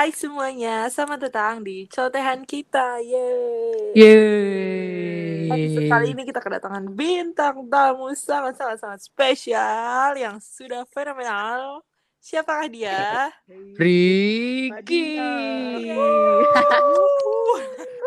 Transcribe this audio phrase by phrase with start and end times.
[0.00, 3.04] Hai semuanya, selamat datang di cotehan kita.
[3.04, 3.92] Yeay.
[3.92, 5.52] Yeay.
[5.52, 11.84] Episode kali ini kita kedatangan bintang tamu sangat-sangat sangat spesial yang sudah fenomenal.
[12.16, 13.28] Siapakah dia?
[13.76, 15.20] Ricky.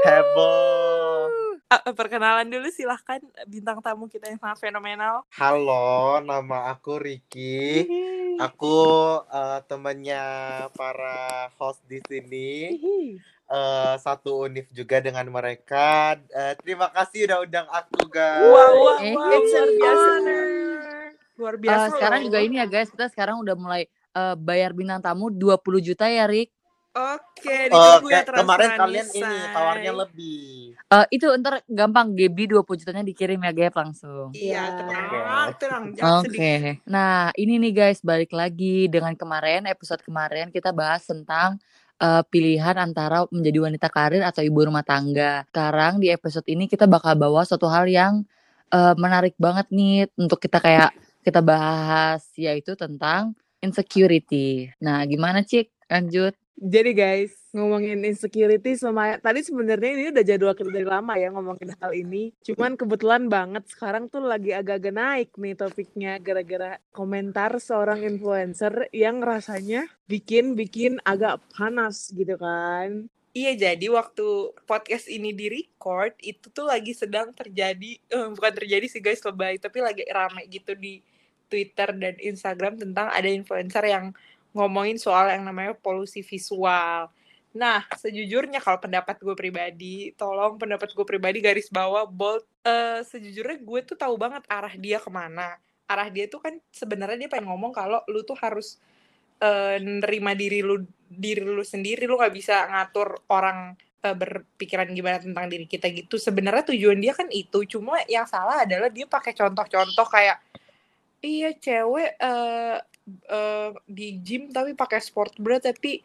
[0.09, 1.42] Heboh.
[1.65, 5.25] Ah, perkenalan dulu silahkan bintang tamu kita yang sangat fenomenal.
[5.33, 7.87] Halo, nama aku Ricky.
[8.37, 8.77] Aku
[9.25, 10.23] eh, temannya
[10.71, 12.77] para host di sini.
[13.43, 16.13] Eh, satu univ juga dengan mereka.
[16.29, 18.45] Eh, terima kasih udah undang aku, guys.
[18.45, 20.09] Wow, wow, Eh, wow, it's luar biasa.
[21.33, 21.85] Luar Eh, biasa.
[21.91, 22.25] sekarang loh.
[22.29, 23.83] juga ini ya guys, kita sekarang udah mulai
[24.13, 26.53] eh, bayar bintang tamu 20 juta ya Rick.
[26.93, 30.77] Oke, ya kayak kemarin kalian ini tawarnya lebih.
[30.77, 34.29] Eh, itu ntar gampang Gaby 20 jutanya dikirim ya Gap langsung.
[34.29, 34.63] Iya, Ya.
[34.77, 35.05] tenang,
[35.57, 36.29] tenang, jangan Oke.
[36.29, 36.77] sedih.
[36.85, 41.57] Nah, ini nih guys, balik lagi dengan kemarin episode kemarin kita bahas tentang
[41.97, 45.49] eh, pilihan antara menjadi wanita karir atau ibu rumah tangga.
[45.49, 48.21] Sekarang di episode ini kita bakal bawa suatu hal yang
[48.69, 50.93] eh, menarik banget nih untuk kita kayak
[51.25, 53.33] kita bahas yaitu tentang
[53.65, 54.69] insecurity.
[54.77, 55.73] Nah, gimana Cik?
[55.89, 56.42] Lanjut.
[56.53, 59.17] Jadi guys, ngomongin insecurity lumayan.
[59.17, 62.29] Tadi sebenarnya ini udah jadwal kita dari lama ya ngomongin hal ini.
[62.45, 69.19] Cuman kebetulan banget sekarang tuh lagi agak-agak naik nih topiknya gara-gara komentar seorang influencer yang
[69.25, 73.09] rasanya bikin-bikin agak panas gitu kan.
[73.33, 78.85] Iya, jadi waktu podcast ini di record itu tuh lagi sedang terjadi, eh, bukan terjadi
[78.85, 81.01] sih guys lebay, tapi lagi rame gitu di
[81.49, 84.13] Twitter dan Instagram tentang ada influencer yang
[84.53, 87.09] ngomongin soal yang namanya polusi visual.
[87.53, 92.41] Nah, sejujurnya kalau pendapat gue pribadi, tolong pendapat gue pribadi garis bawah bold.
[92.65, 95.61] Eh, sejujurnya gue tuh tahu banget arah dia ke mana.
[95.85, 98.81] Arah dia tuh kan sebenarnya dia pengen ngomong kalau lu tuh harus
[99.43, 105.21] eh, nerima diri lu diri lu sendiri lu nggak bisa ngatur orang eh, berpikiran gimana
[105.21, 109.35] tentang diri kita gitu sebenarnya tujuan dia kan itu cuma yang salah adalah dia pakai
[109.35, 110.41] contoh-contoh kayak
[111.21, 112.77] iya cewek eh,
[113.07, 115.99] eh, di gym tapi pakai sport bra tapi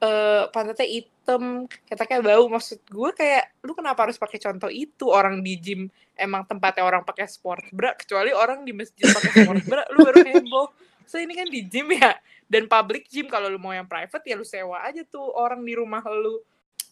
[0.00, 2.44] eh, pantatnya hitam kayak bau.
[2.48, 5.08] Maksud gue kayak lu kenapa harus pakai contoh itu?
[5.08, 9.62] Orang di gym emang tempatnya orang pakai sport bra kecuali orang di masjid pakai sport
[9.68, 10.68] bra lu baru heboh.
[11.08, 12.16] So ini kan di gym ya
[12.48, 13.28] dan public gym.
[13.28, 16.40] Kalau lu mau yang private ya lu sewa aja tuh orang di rumah lu.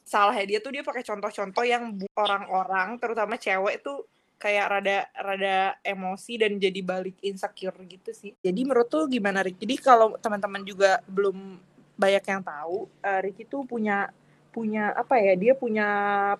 [0.07, 4.07] Salahnya dia tuh dia pakai contoh-contoh yang orang-orang terutama cewek tuh
[4.37, 8.33] kayak rada rada emosi dan jadi balik insecure gitu sih.
[8.45, 9.57] Jadi menurut tuh gimana Rick?
[9.61, 11.57] Jadi kalau teman-teman juga belum
[11.97, 14.13] banyak yang tahu eh, Ricky tuh punya
[14.53, 15.89] punya apa ya dia punya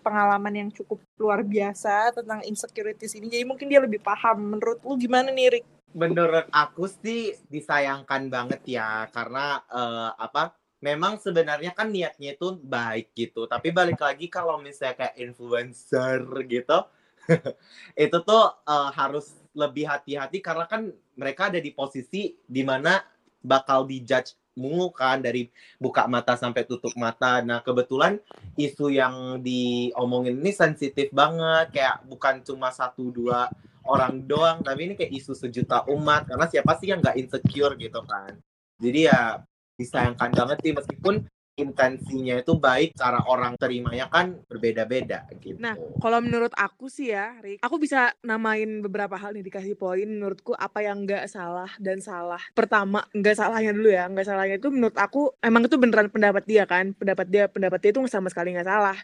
[0.01, 3.29] pengalaman yang cukup luar biasa tentang insecurities ini.
[3.29, 4.57] Jadi mungkin dia lebih paham.
[4.57, 5.67] Menurut lu gimana nih Rick?
[5.97, 10.53] Menurut aku sih disayangkan banget ya karena eh, apa?
[10.85, 16.85] Memang sebenarnya kan niatnya itu baik gitu, tapi balik lagi kalau misalnya kayak influencer gitu,
[18.07, 23.01] itu tuh eh, harus lebih hati-hati karena kan mereka ada di posisi di mana
[23.41, 27.45] bakal dijudge mulu kan dari buka mata sampai tutup mata.
[27.45, 28.19] Nah kebetulan
[28.57, 33.53] isu yang diomongin ini sensitif banget, kayak bukan cuma satu dua
[33.87, 38.01] orang doang, tapi ini kayak isu sejuta umat karena siapa sih yang nggak insecure gitu
[38.03, 38.35] kan.
[38.81, 39.45] Jadi ya
[39.77, 45.57] disayangkan banget sih meskipun intensinya itu baik, cara orang terimanya kan berbeda-beda gitu.
[45.57, 50.05] Nah, kalau menurut aku sih ya, Rick, aku bisa namain beberapa hal nih dikasih poin
[50.05, 52.41] menurutku apa yang nggak salah dan salah.
[52.53, 56.69] Pertama, nggak salahnya dulu ya, nggak salahnya itu menurut aku emang itu beneran pendapat dia
[56.69, 58.99] kan, pendapat dia, pendapat dia itu sama sekali nggak salah.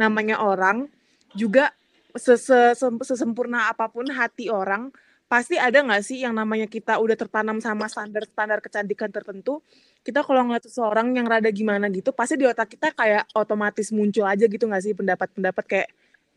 [0.00, 0.88] Namanya orang
[1.36, 1.76] juga
[2.16, 4.88] sese- sem- sesempurna apa pun hati orang
[5.28, 9.60] pasti ada nggak sih yang namanya kita udah tertanam sama standar-standar kecantikan tertentu?
[10.00, 14.24] Kita kalau ngeliat seseorang yang rada gimana gitu pasti di otak kita kayak otomatis muncul
[14.24, 15.88] aja gitu nggak sih pendapat-pendapat kayak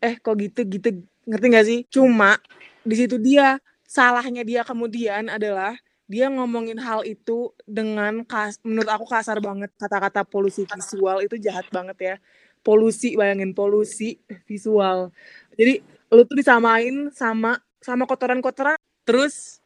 [0.03, 0.89] eh kok gitu gitu.
[1.23, 1.79] Ngerti nggak sih?
[1.87, 2.35] Cuma
[2.83, 3.57] di situ dia
[3.87, 5.79] salahnya dia kemudian adalah
[6.11, 11.63] dia ngomongin hal itu dengan kas, menurut aku kasar banget kata-kata polusi visual itu jahat
[11.71, 12.15] banget ya.
[12.59, 15.15] Polusi bayangin polusi visual.
[15.55, 15.79] Jadi
[16.11, 18.77] lu tuh disamain sama sama kotoran-kotoran.
[19.03, 19.59] Terus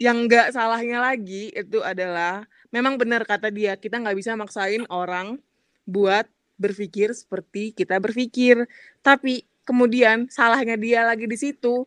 [0.00, 5.36] yang nggak salahnya lagi itu adalah memang benar kata dia kita nggak bisa maksain orang
[5.84, 6.24] buat
[6.56, 8.64] berpikir seperti kita berpikir.
[9.04, 11.84] Tapi kemudian salahnya dia lagi di situ.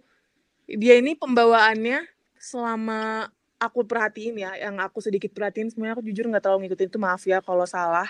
[0.70, 2.06] Dia ini pembawaannya
[2.38, 3.28] selama
[3.58, 7.24] aku perhatiin ya yang aku sedikit perhatiin sebenarnya aku jujur nggak terlalu ngikutin itu maaf
[7.26, 8.08] ya kalau salah.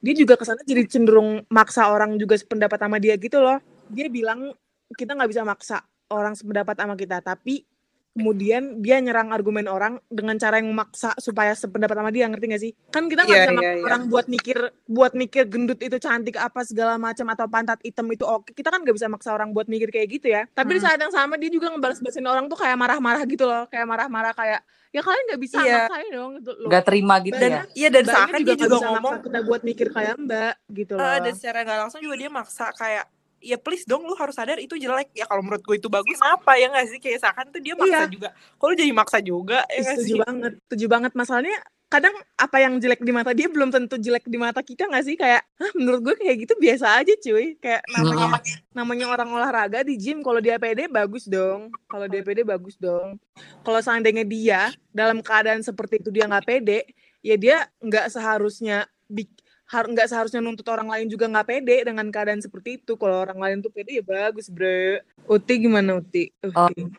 [0.00, 3.60] Dia juga ke sana jadi cenderung maksa orang juga sependapat sama dia gitu loh.
[3.92, 4.52] Dia bilang
[4.96, 7.64] kita nggak bisa maksa orang sependapat sama kita tapi
[8.10, 12.58] kemudian dia nyerang argumen orang dengan cara yang memaksa supaya sependapat sama dia ngerti gak
[12.60, 13.84] sih kan kita nggak Iya, bisa maksa iya.
[13.86, 18.26] orang buat mikir buat mikir gendut itu cantik apa segala macam atau pantat hitam itu
[18.26, 20.90] oke kita kan nggak bisa maksa orang buat mikir kayak gitu ya tapi di Hmm.
[20.90, 24.60] saat yang sama dia juga ngebalas-balasin orang tuh kayak marah-marah gitu loh kayak marah-marah kayak
[24.90, 25.78] ya kalian nggak bisa Iya.
[25.86, 27.62] maksain dong gitu loh Gak terima gitu dan ya.
[27.78, 30.92] iya dan seakan dia nggak juga bisa ngomong maksa kita buat mikir kayak mbak gitu
[30.98, 33.06] loh eh, dan secara nggak langsung juga dia maksa kayak
[33.40, 35.10] ya please dong lu harus sadar itu jelek.
[35.12, 36.20] Ya kalau menurut gue itu bagus.
[36.20, 36.98] Apa ya nggak sih?
[36.98, 38.08] Kayak seakan tuh dia maksa Iya.
[38.08, 38.28] juga.
[38.54, 40.20] Kalau jadi maksa juga ya setuju sih?
[40.20, 41.12] banget setuju banget.
[41.12, 41.58] Masalahnya
[41.90, 45.16] kadang apa yang jelek di mata dia belum tentu jelek di mata kita nggak sih?
[45.16, 47.58] Kayak Hah, menurut gue kayak gitu biasa aja cuy.
[47.58, 48.38] Kayak namanya
[48.70, 51.72] namanya orang olahraga di gym kalau dia pede bagus dong.
[51.88, 53.18] Kalau dia pede bagus dong.
[53.64, 54.60] Kalau seandainya dia
[54.92, 56.86] dalam keadaan seperti itu dia nggak pede
[57.20, 59.39] ya dia nggak seharusnya bik-
[59.70, 63.56] har- seharusnya nuntut orang lain juga nggak pede dengan keadaan seperti itu kalau orang lain
[63.62, 66.90] tuh pede ya bagus bre Uti gimana Uti Uti.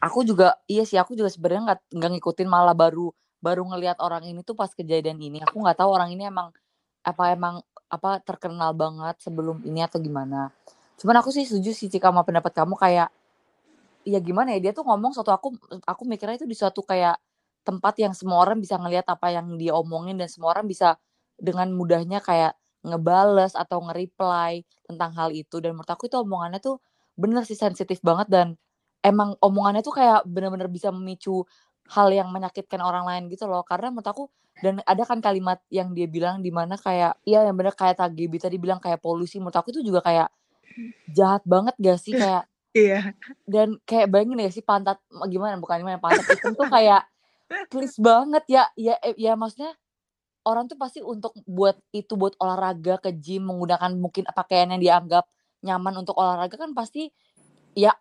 [0.00, 4.28] Aku juga iya sih aku juga sebenarnya nggak nggak ngikutin malah baru baru ngelihat orang
[4.28, 5.40] ini tuh pas kejadian ini.
[5.44, 6.52] Aku nggak tahu orang ini emang
[7.00, 10.52] apa emang apa terkenal banget sebelum ini atau gimana.
[11.00, 13.08] Cuman aku sih setuju sih Cika sama pendapat kamu kayak
[14.04, 17.20] ya gimana ya dia tuh ngomong suatu aku aku mikirnya itu di suatu kayak
[17.64, 20.96] tempat yang semua orang bisa ngelihat apa yang dia omongin dan semua orang bisa
[21.40, 22.54] dengan mudahnya kayak
[22.84, 25.60] ngebales atau nge-reply tentang hal itu.
[25.60, 26.80] Dan menurut aku itu omongannya tuh
[27.16, 28.46] bener sih sensitif banget dan
[29.04, 31.44] emang omongannya tuh kayak bener-bener bisa memicu
[31.90, 33.64] hal yang menyakitkan orang lain gitu loh.
[33.66, 34.24] Karena menurut aku
[34.60, 38.32] dan ada kan kalimat yang dia bilang di mana kayak iya yang bener kayak TGB
[38.40, 39.40] tadi bilang kayak polusi.
[39.40, 40.28] Menurut aku itu juga kayak
[41.10, 42.14] jahat banget gak sih?
[42.20, 43.10] Kayak iya.
[43.50, 45.58] dan kayak bayangin ya sih pantat gimana?
[45.58, 47.02] Bukan gimana pantat hitam tuh kayak
[47.72, 49.74] please banget ya ya ya maksudnya
[50.44, 55.24] orang tuh pasti untuk buat itu buat olahraga ke gym menggunakan mungkin pakaian yang dianggap
[55.60, 57.12] nyaman untuk olahraga kan pasti
[57.76, 57.92] ya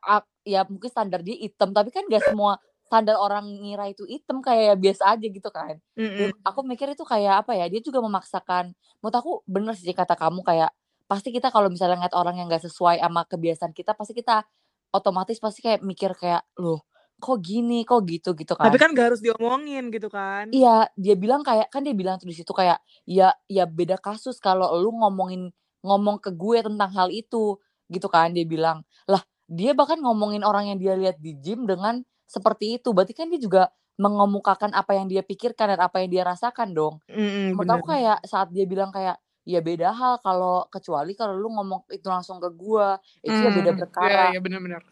[0.48, 2.58] ya mungkin standar dia hitam tapi kan gak semua
[2.90, 6.18] standar orang ngira itu hitam kayak biasa aja gitu kan Mm-mm.
[6.18, 10.18] dan aku mikir itu kayak apa ya dia juga memaksakan menurut aku bener sih kata
[10.18, 10.74] kamu kayak
[11.06, 14.42] pasti kita kalau misalnya ngeliat orang yang gak sesuai sama kebiasaan kita pasti kita
[14.90, 16.82] otomatis pasti kayak mikir kayak loh
[17.20, 20.50] kok gini kok gitu gitu kan Tapi kan gak harus diomongin gitu kan.
[20.50, 24.42] Iya, dia bilang kayak kan dia bilang tuh di situ kayak ya ya beda kasus
[24.42, 25.54] kalau lu ngomongin
[25.86, 27.60] ngomong ke gue tentang hal itu
[27.94, 28.82] gitu kan dia bilang.
[29.06, 32.92] Lah, dia bahkan ngomongin orang yang dia lihat di gym dengan seperti itu.
[32.96, 33.70] Berarti kan dia juga
[34.00, 36.98] mengemukakan apa yang dia pikirkan dan apa yang dia rasakan dong.
[37.10, 41.50] Mm-mm, Menurut aku kayak saat dia bilang kayak ya beda hal kalau kecuali kalau lu
[41.58, 44.84] ngomong itu langsung ke gua itu ya beda Hmm, perkara Iya, iya benar-benar.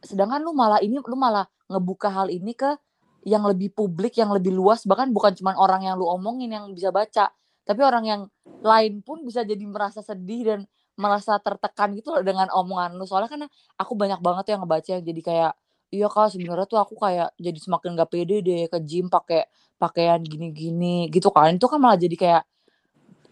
[0.00, 2.76] Sedangkan lu malah ini lu malah ngebuka hal ini ke
[3.24, 4.84] yang lebih publik yang lebih luas.
[4.88, 7.32] Bahkan bukan cuma orang yang lu omongin yang bisa baca
[7.64, 8.20] tapi orang yang
[8.64, 10.60] lain pun bisa jadi merasa sedih dan
[10.98, 13.06] merasa tertekan gitu loh dengan omongan lu.
[13.06, 13.40] Soalnya kan
[13.78, 15.52] aku banyak banget yang ngebaca yang jadi kayak
[15.90, 19.46] iya kak sebenarnya tuh aku kayak jadi semakin gak pede deh ke gym pakai
[19.78, 21.54] pakaian gini-gini gitu kan.
[21.56, 22.42] Itu kan malah jadi kayak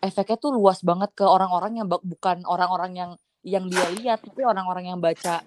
[0.02, 3.10] efeknya tuh luas banget ke orang-orang yang bukan orang-orang yang
[3.42, 5.42] yang dia lihat tapi orang-orang yang baca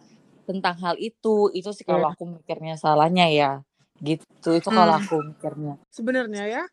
[0.52, 2.14] tentang hal itu itu sih kalau Iya.
[2.14, 3.52] aku mikirnya salahnya ya
[4.04, 5.04] gitu itu kalau Hmm.
[5.04, 6.64] aku mikirnya Sebenarnya ya,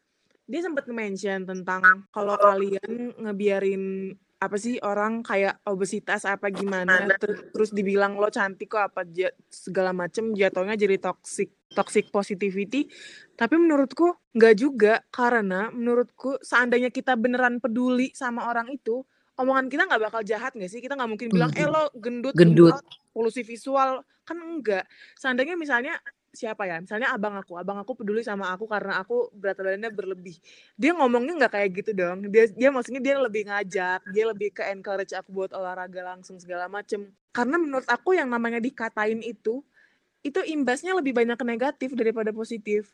[0.49, 7.51] dia sempat mention tentang kalau kalian ngebiarin apa sih orang kayak obesitas apa gimana ter-
[7.51, 9.03] terus dibilang lo cantik kok apa
[9.51, 12.87] segala macem jatuhnya jadi toxic toxic positivity
[13.35, 19.03] tapi menurutku nggak juga karena menurutku seandainya kita beneran peduli sama orang itu
[19.39, 20.83] omongan kita nggak bakal jahat nggak sih?
[20.83, 22.75] Kita nggak mungkin bilang eh lo gendut Gendut.
[22.75, 22.79] lo
[23.15, 24.03] polusi visual.
[24.27, 24.85] Kan enggak.
[25.17, 25.97] Seandainya misalnya
[26.35, 26.83] siapa ya?
[26.83, 27.57] Misalnya abang aku.
[27.57, 30.37] Abang aku peduli sama aku karena aku berat badannya berlebih.
[30.77, 32.29] Dia ngomongnya nggak kayak gitu dong.
[32.29, 36.69] Dia dia maksudnya dia lebih ngajak dia lebih ke encourage aku buat olahraga langsung segala
[36.69, 37.09] macem.
[37.33, 39.63] Karena menurut aku yang namanya dikatain itu
[40.27, 42.91] itu imbasnya lebih banyak ke negatif daripada positif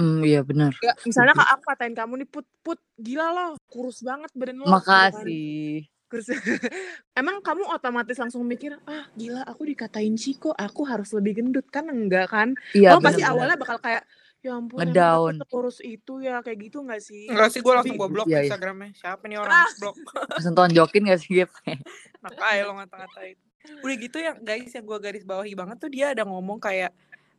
[0.00, 4.00] hmm iya benar ya misalnya kak aku katain kamu nih put put gila lo kurus
[4.00, 4.74] banget badan lo gitu kan.
[4.74, 6.26] makasih Kurus.
[7.20, 11.86] emang kamu otomatis langsung mikir ah gila aku dikatain Ciko aku harus lebih gendut kan
[11.86, 14.02] enggak kan iya lo pasti awalnya bakal kayak
[14.40, 15.36] ya ampun Ngedown.
[15.38, 18.48] sekurus itu ya kayak gitu nggak sih Enggak sih gue langsung gue blok Iya, iya.
[18.48, 18.90] Instagramnya.
[18.96, 19.68] Siapa nih orang Ah.
[19.76, 19.96] blok?
[20.40, 21.52] langsung tonjokin gak sih Gap?
[22.18, 23.36] Makanya lo ngata-ngatain.
[23.84, 26.88] Udah gitu yang guys yang gue garis bawahi banget tuh dia ada ngomong kayak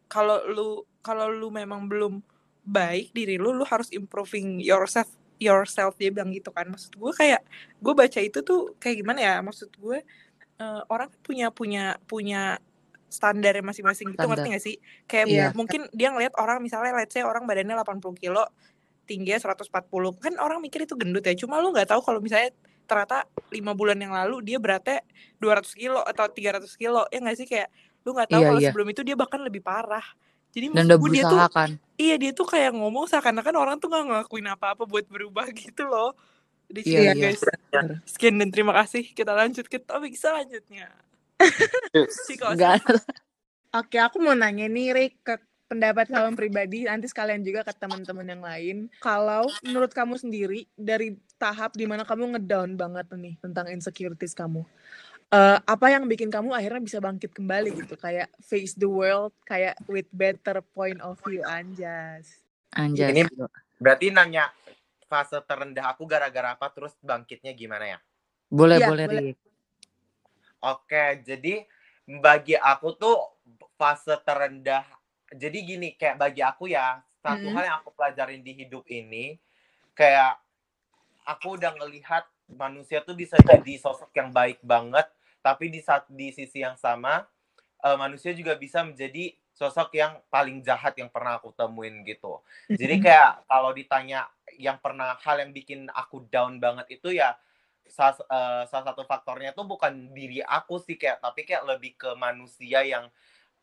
[0.06, 0.70] kalau lu
[1.02, 2.22] kalau lu memang belum
[2.62, 5.10] baik diri lu lu harus improving yourself
[5.42, 6.70] yourself dia bilang gitu kan.
[6.70, 7.42] Maksud gue kayak
[7.82, 9.36] gue baca itu tuh kayak gimana ya?
[9.42, 10.06] Maksud gue
[10.62, 12.62] eh, orang punya punya punya
[13.12, 14.76] standarnya masing-masing gitu ngerti gak sih?
[15.10, 15.48] Kayak Iya.
[15.58, 18.46] mungkin dia ngeliat orang misalnya let's say orang badannya 80 kilo
[19.10, 21.34] tingginya 140 kan orang mikir itu gendut ya.
[21.36, 22.54] Cuma lu nggak tahu kalau misalnya
[22.86, 25.02] ternyata lima bulan yang lalu dia beratnya
[25.42, 27.48] 200 kilo atau 300 kilo ya nggak sih?
[27.50, 27.68] Kayak
[28.06, 28.70] lu nggak tahu Iya, kalau iya.
[28.72, 30.06] sebelum itu dia bahkan lebih parah
[30.52, 31.70] jadi Dan udah gue dia tuh berusaha kan.
[31.96, 36.14] iya dia tuh kayak ngomong seakan-akan orang tuh nggak ngelakuin apa-apa buat berubah gitu loh
[36.72, 37.24] di sini Iya, iya.
[37.36, 37.42] guys
[38.08, 40.92] sekian dan terima kasih kita lanjut ke topik selanjutnya
[42.54, 42.86] Enggak.
[43.72, 45.36] Oke, aku mau nanya nih, Rick, ke
[45.72, 48.78] pendapat kamu pribadi, nanti sekalian juga ke teman-teman yang lain.
[49.00, 54.68] Kalau menurut kamu sendiri, dari tahap di mana kamu ngedown banget nih tentang insecurities kamu,
[55.32, 57.96] eh, apa yang bikin kamu akhirnya bisa bangkit kembali gitu?
[57.96, 62.44] Kayak face the world, kayak with better point of view, anjas.
[62.76, 63.12] Anjas.
[63.16, 63.28] Ini-
[63.82, 64.52] Berarti nanya
[65.10, 68.00] fase terendah aku gara-gara apa terus bangkitnya gimana ya?
[68.48, 69.24] Boleh, Iya, boleh, boleh.
[69.34, 69.38] Rik.
[70.62, 71.66] Oke, jadi
[72.22, 73.18] bagi aku tuh
[73.76, 74.86] fase terendah.
[75.32, 77.56] Jadi gini, kayak bagi aku ya, satu Mm-mm.
[77.56, 79.40] hal yang aku pelajarin di hidup ini,
[79.96, 80.38] kayak
[81.24, 85.08] aku udah ngelihat manusia tuh bisa jadi sosok yang baik banget,
[85.42, 87.26] tapi di saat di sisi yang sama,
[87.82, 92.40] eh, manusia juga bisa menjadi sosok yang paling jahat yang pernah aku temuin gitu.
[92.72, 94.26] Jadi kayak kalau ditanya
[94.58, 97.36] yang pernah hal yang bikin aku down banget itu ya
[97.86, 102.16] salah, eh, salah satu faktornya tuh bukan diri aku sih kayak tapi kayak lebih ke
[102.16, 103.12] manusia yang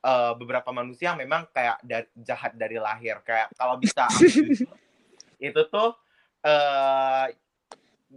[0.05, 4.29] eh, beberapa manusia yang memang kayak da- jahat dari lahir kayak kalau bisa aku
[5.49, 5.97] itu tuh
[6.45, 7.27] eh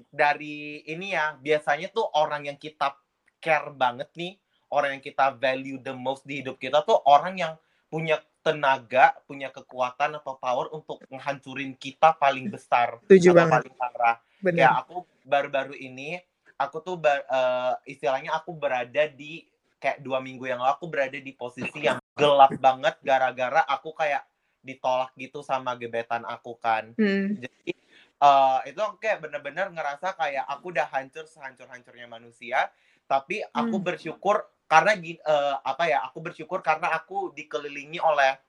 [0.07, 2.95] dari ini ya biasanya tuh orang yang kita
[3.41, 4.37] care banget nih
[4.71, 7.53] orang yang kita value the most di hidup kita tuh orang yang
[7.91, 13.53] punya tenaga punya kekuatan atau power untuk menghancurin kita paling besar Setuju atau banget.
[13.59, 14.55] paling parah Bener.
[14.55, 16.17] kayak aku baru-baru ini
[16.55, 19.43] aku tuh ba- eh, istilahnya aku berada di
[19.77, 24.25] kayak dua minggu yang lalu aku berada di posisi yang gelap banget gara-gara aku kayak
[24.61, 27.37] ditolak gitu sama gebetan aku kan Hmm.
[27.37, 27.73] jadi
[28.21, 32.69] eh, itu aku kayak bener-bener ngerasa kayak aku udah hancur sehancur-hancurnya manusia
[33.11, 33.83] tapi aku Hmm.
[33.83, 34.39] bersyukur
[34.71, 38.39] karena eh, apa ya aku bersyukur karena aku dikelilingi oleh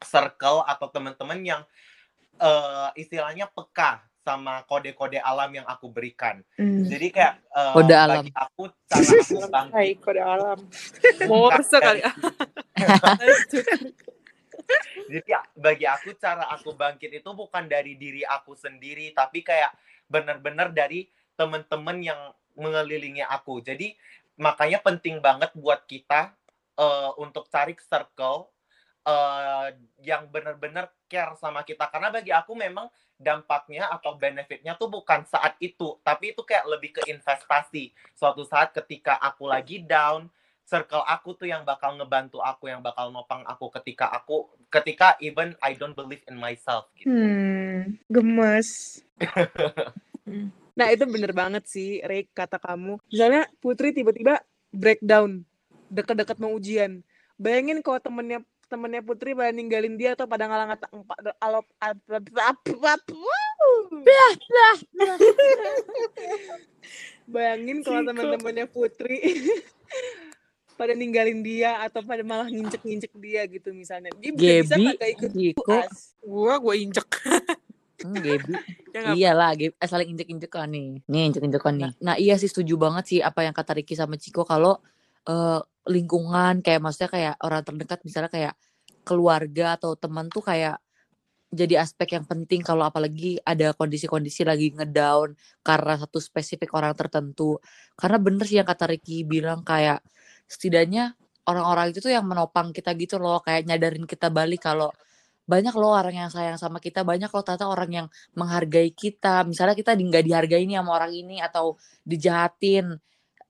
[0.00, 1.62] circle atau teman-teman yang
[2.40, 6.88] eh, istilahnya peka sama kode-kode alam yang aku berikan Hmm.
[6.88, 8.16] jadi kayak eh, Kode alam.
[8.24, 10.58] bagi aku cara aku bangkit Hai, kode alam
[11.28, 12.14] Morse kali ah.
[13.20, 13.64] Lanjut.
[15.08, 19.72] Jadi ya, bagi aku cara aku bangkit itu bukan dari diri aku sendiri, tapi kayak
[20.04, 22.20] bener-bener dari temen-temen yang
[22.58, 23.62] mengelilingi aku.
[23.62, 23.94] Jadi
[24.38, 26.34] makanya penting banget buat kita
[26.78, 28.50] eh, untuk cari circle
[29.06, 29.66] eh,
[30.02, 31.86] yang bener-bener care sama kita.
[31.88, 36.90] Karena bagi aku memang dampaknya atau benefitnya tuh bukan saat itu, tapi itu kayak lebih
[36.94, 37.90] ke investasi.
[38.14, 40.30] Suatu saat ketika aku lagi down,
[40.62, 45.58] circle aku tuh yang bakal ngebantu aku, yang bakal nopang aku ketika aku, ketika even
[45.58, 46.86] I don't believe in myself.
[46.94, 47.10] Gitu.
[47.10, 49.02] Hmm, gemes.
[50.78, 53.02] nah itu bener banget sih, Rick, kata kamu.
[53.10, 54.38] Misalnya Putri tiba-tiba
[54.70, 55.42] breakdown,
[55.90, 57.02] deket-deket mau ujian.
[57.34, 60.86] Bayangin kalau temennya temennya Putri pada ninggalin dia atau pada ngalang ngata
[61.40, 61.66] alop
[67.28, 69.18] Bayangin kalau teman-temannya Putri
[70.78, 74.14] pada ninggalin dia atau pada malah nginjek-nginjek dia gitu misalnya.
[74.14, 75.90] Dia Gebi, kagak ikut.
[76.22, 77.08] Gua gua injek.
[78.02, 78.52] Hmm, Gaby.
[78.98, 79.14] Ya?
[79.14, 79.76] Iyalah, Gaby.
[79.78, 81.04] Eh, saling injek-injekan nih.
[81.06, 81.90] Nih, injek-injekan nih.
[82.02, 84.80] Nah, iya sih setuju banget sih apa yang kata Ricky sama Ciko kalau
[85.28, 88.54] eh, lingkungan kayak maksudnya kayak orang terdekat misalnya kayak
[89.06, 90.80] keluarga atau teman tuh kayak
[91.48, 95.32] jadi aspek yang penting kalau apalagi ada kondisi-kondisi lagi ngedown
[95.64, 97.56] karena satu spesifik orang tertentu.
[97.96, 100.04] Karena bener sih yang kata Ricky bilang kayak
[100.44, 101.16] setidaknya
[101.48, 104.92] orang-orang itu tuh yang menopang kita gitu loh, kayak nyadarin kita balik kalau
[105.48, 109.48] banyak loh orang yang sayang sama kita, banyak loh ternyata orang yang menghargai kita.
[109.48, 113.00] Misalnya kita di- nggak dihargai nih sama orang ini atau dijahatin.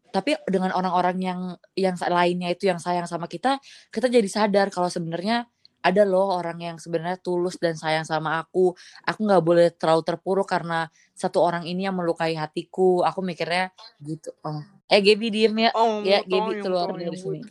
[0.09, 1.41] Tapi dengan orang-orang yang
[1.75, 3.59] yang lainnya itu yang sayang sama kita,
[3.91, 8.79] kita jadi sadar kalau sebenarnya ada loh orang yang sebenarnya tulus dan sayang sama aku.
[9.03, 10.87] Aku nggak boleh terlalu terpuruk karena
[11.19, 13.03] satu orang ini yang melukai hatiku.
[13.03, 14.31] Aku mikirnya gitu.
[14.47, 14.63] Oh.
[14.87, 15.71] Eh Gaby diem ya.
[15.75, 17.43] Oh, Ya, Gaby keluar dari sini.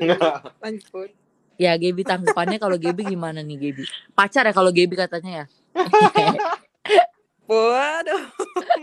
[0.64, 1.27] Lanjut.
[1.58, 3.84] Ya Gaby tanggapannya kalau Gaby gimana nih Gaby?
[4.14, 5.46] Pacar ya kalau Gaby katanya ya?
[7.50, 8.24] Waduh,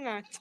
[0.03, 0.41] ngaco.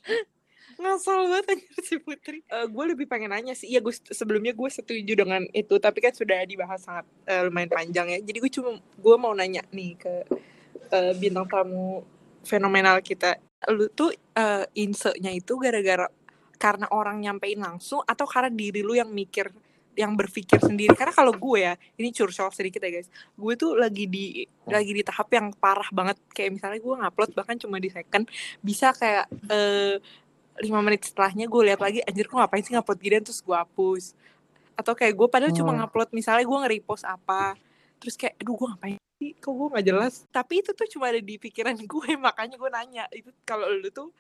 [0.74, 2.42] Ngasal banget anjir si Putri.
[2.50, 6.42] gue lebih pengen nanya sih, iya gue sebelumnya gue setuju dengan itu, tapi kan sudah
[6.50, 8.20] dibahas sangat eh, lumayan panjang ya.
[8.26, 10.14] Jadi gue cuma gue mau nanya nih ke
[10.90, 12.02] eh, bintang tamu
[12.42, 13.38] fenomenal kita.
[13.70, 16.10] Lu tuh eh, insecnya itu gara-gara
[16.58, 19.52] karena orang nyampein langsung atau karena diri lu yang mikir
[19.94, 20.94] yang berpikir sendiri.
[20.98, 23.10] Karena kalau gue ya ini curcol sedikit ya guys.
[23.38, 26.18] Gue tuh lagi di lagi di tahap yang parah banget.
[26.34, 28.26] Kayak misalnya gue ngupload bahkan cuma di second
[28.60, 29.98] bisa kayak eh,
[30.62, 33.22] lima menit setelahnya gue lihat lagi anjir gue ngapain sih ngupload gini?
[33.22, 34.04] Terus gue hapus.
[34.74, 35.86] Atau kayak gue padahal cuma Hmm.
[35.86, 37.54] ngupload misalnya gue nge-repost apa
[38.02, 40.28] terus kayak aduh gue ngapain Ih, kok gue nggak jelas?
[40.36, 43.06] Tapi itu tuh cuma ada di pikiran gue makanya gue nanya.
[43.14, 44.12] Itu kalau lu tuh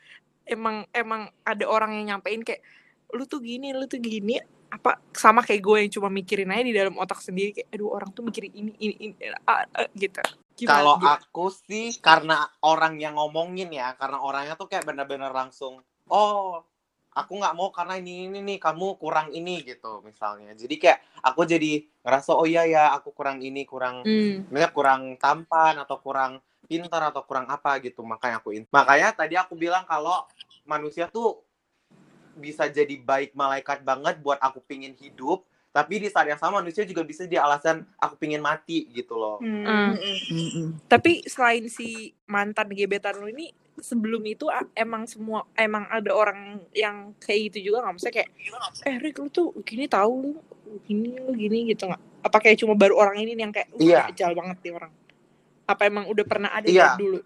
[0.47, 2.63] emang emang ada orang yang nyampein kayak
[3.11, 4.39] lu tuh gini lu tuh gini
[4.73, 8.09] apa sama kayak gue yang cuma mikirin aja di dalam otak sendiri kayak aduh orang
[8.09, 9.13] tuh mikirin ini ini, ini
[9.45, 10.17] ah, ah, gitu?
[10.65, 16.65] Kalau aku sih karena orang yang ngomongin ya, karena orangnya tuh kayak bener-bener langsung, oh
[17.13, 20.57] aku nggak mau karena ini ini nih kamu kurang ini gitu misalnya.
[20.57, 24.49] Jadi kayak aku jadi ngerasa oh iya ya aku kurang ini kurang, Hmm.
[24.49, 29.53] misalnya kurang tampan atau kurang pintar atau kurang apa gitu makanya aku makanya tadi aku
[29.59, 30.23] bilang kalau
[30.63, 31.43] manusia tuh
[32.35, 36.81] bisa jadi baik malaikat banget buat aku pingin hidup tapi di saat yang sama manusia
[36.83, 39.65] juga bisa jadi alasan aku pingin mati gitu loh Hmm.
[39.65, 40.17] Hmm.
[40.29, 40.67] Mm-mm.
[40.85, 46.39] Tapi selain si mantan gebetan lu ini sebelum itu emang semua emang ada orang
[46.71, 48.29] yang kayak gitu juga nggak maksudnya kayak
[48.85, 50.31] eh Rick lu tuh gini tahu lu
[50.83, 53.81] gini lu gini gitu nggak apa kayak cuma baru orang ini nih yang kayak uh,
[53.81, 54.01] Iya.
[54.07, 54.91] dajal banget nih orang
[55.63, 56.93] apa emang udah pernah ada Iya.
[56.93, 57.19] dari dulu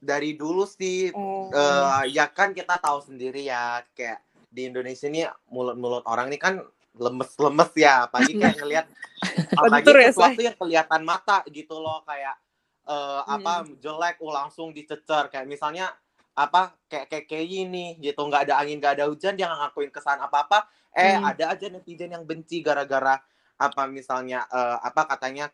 [0.00, 1.52] dari dulu sih oh.
[1.52, 6.58] eh, ya kan kita tahu sendiri ya kayak di Indonesia ini mulut-mulut orang ini kan
[6.98, 8.86] lemes-lemes ya apalagi kayak ngelihat
[9.60, 12.34] apalagi ya, sesuatu yang kelihatan mata gitu loh kayak
[12.90, 15.30] eh, apa jelek oh, langsung dicecer.
[15.30, 15.86] Kayak misalnya
[16.34, 18.20] apa kayak kayak kayak gini gitu.
[18.26, 20.58] Nggak ada angin nggak ada hujan dia nggak ngakuin kesalahan apa apa
[20.90, 21.30] eh Hmm.
[21.30, 23.22] ada aja netizen yang benci gara-gara
[23.60, 25.52] apa misalnya eh, apa katanya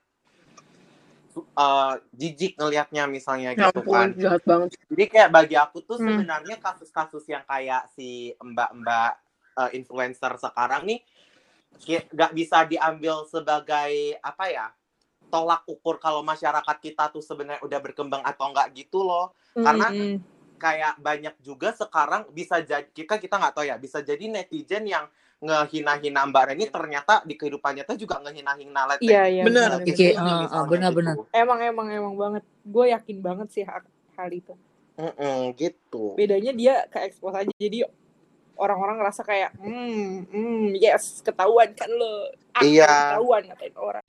[1.45, 4.71] eh, jijik ngelihatnya misalnya Ya gitu kan ampun, jahat banget.
[4.91, 6.09] jadi kayak bagi aku tuh Hmm.
[6.09, 9.13] sebenarnya kasus-kasus yang kayak si mbak-mbak
[9.57, 11.01] eh, influencer sekarang nih
[11.87, 14.67] nggak bisa diambil sebagai apa ya
[15.29, 20.19] tolak ukur kalau masyarakat kita tuh sebenarnya udah berkembang atau enggak gitu loh karena Mm-mm.
[20.57, 25.05] kayak banyak juga sekarang bisa jadi kita kita nggak tahu ya bisa jadi netizen yang
[25.37, 29.69] ngehina-hina Mbak Reni ternyata di kehidupan nyata juga ngehina-hina let iya iya Bener.
[29.77, 29.85] bener.
[29.85, 31.15] Oke, Ini ah, ah, misalnya benar-benar.
[31.21, 31.23] gitu.
[31.37, 33.85] emang emang emang banget gue yakin banget sih hal,
[34.33, 34.57] itu
[34.97, 37.85] Mm-mm, gitu bedanya dia ke expose aja jadi
[38.57, 42.33] orang-orang ngerasa kayak hmm, hmm yes ketahuan kan lo
[42.65, 42.89] Iya.
[43.21, 44.05] ketahuan ngatain orang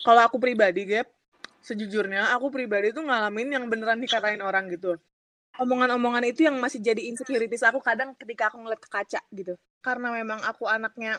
[0.00, 1.12] Kalau aku pribadi, Gap,
[1.60, 4.96] sejujurnya aku pribadi tuh ngalamin yang beneran dikatain orang gitu.
[5.58, 9.58] Omongan-omongan itu yang masih jadi insecurities aku kadang ketika aku ngeliat ke kaca gitu.
[9.82, 11.18] Karena memang aku anaknya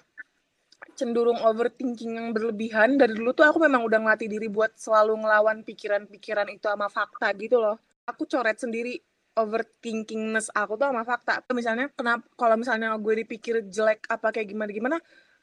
[0.97, 5.61] cenderung overthinking yang berlebihan dari dulu tuh aku memang udah ngelatih diri buat selalu ngelawan
[5.61, 7.77] pikiran-pikiran itu sama fakta gitu loh.
[8.09, 8.97] Aku coret sendiri
[9.37, 11.45] overthinkingness aku tuh sama fakta.
[11.53, 14.97] Misalnya kenapa kalau misalnya gue dipikir jelek apa kayak gimana gimana,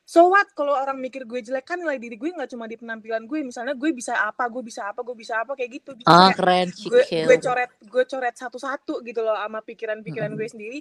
[0.08, 0.48] so what?
[0.56, 3.44] Kalau orang mikir gue jelek kan nilai diri gue nggak cuma di penampilan gue.
[3.44, 5.90] Misalnya gue bisa apa gue bisa apa gue bisa apa kayak gitu.
[6.08, 10.78] Ah, kayak keren gue gue coret gue coret satu-satu gitu loh sama pikiran-pikiran gue sendiri.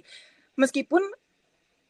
[0.56, 1.04] Meskipun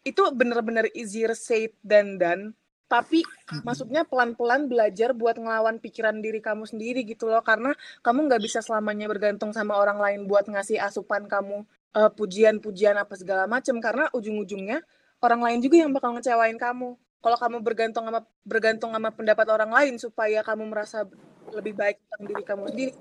[0.02, 3.20] itu bener-bener easier said than done tapi
[3.68, 7.44] maksudnya pelan-pelan belajar buat ngelawan pikiran diri kamu sendiri gitu loh.
[7.44, 12.96] Karena kamu nggak bisa selamanya bergantung sama orang lain buat ngasih asupan kamu eh, pujian-pujian
[12.96, 13.76] apa segala macem.
[13.84, 14.80] Karena ujung-ujungnya
[15.20, 19.70] orang lain juga yang bakal ngecewain kamu kalau kamu bergantung sama bergantung sama pendapat orang
[19.70, 21.04] lain supaya kamu merasa
[21.50, 22.92] lebih baik tentang diri kamu sendiri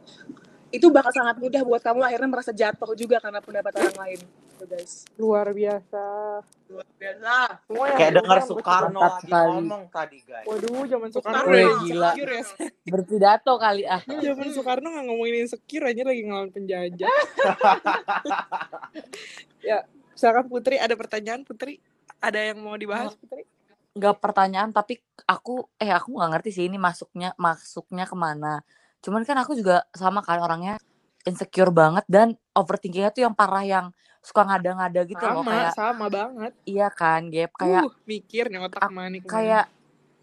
[0.67, 4.19] itu bakal sangat mudah buat kamu akhirnya merasa jatuh juga karena pendapat orang lain.
[4.19, 4.93] Gitu guys.
[5.15, 6.03] Luar biasa.
[6.67, 7.34] Luar biasa.
[7.63, 9.47] Semua yang kayak dengar Soekarno lagi sekali.
[9.47, 10.45] ngomong tadi guys.
[10.49, 12.10] Waduh zaman Soekarno lagi gila.
[12.12, 12.43] ya.
[12.84, 14.01] Berpidato kali ah.
[14.03, 17.15] zaman Soekarno nggak ngomongin insecure aja lagi ngelawan penjajah.
[19.67, 19.84] Ya
[20.15, 21.84] misalkan Putri ada pertanyaan Putri?
[22.23, 23.43] Ada yang mau dibahas Putri
[23.97, 28.62] Gak pertanyaan tapi aku eh aku nggak ngerti sih ini masuknya masuknya ke mana.
[29.01, 30.77] Cuman kan aku juga sama kan orangnya
[31.25, 33.86] insecure banget dan overthinkingnya tuh yang parah yang
[34.23, 36.51] suka ngada-ngada gitu loh sama kayak sama banget.
[36.67, 39.65] iya kan Gap kayak uh mikir nih otak ak- manik kayak